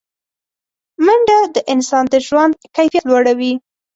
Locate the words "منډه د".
1.05-1.57